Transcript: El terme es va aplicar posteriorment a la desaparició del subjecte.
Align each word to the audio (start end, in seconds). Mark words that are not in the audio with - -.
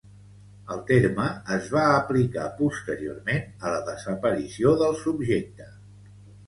El 0.75 0.79
terme 0.87 1.27
es 1.57 1.67
va 1.75 1.83
aplicar 1.99 2.47
posteriorment 2.63 3.45
a 3.51 3.75
la 3.77 3.87
desaparició 3.93 4.77
del 4.85 5.01
subjecte. 5.07 5.75